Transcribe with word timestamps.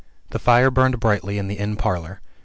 The 0.31 0.39
fire 0.39 0.71
burned 0.71 0.99
brightly 0.99 1.37
in 1.37 1.47
the 1.47 1.59
inn 1.59 1.75
parlor. 1.75 2.21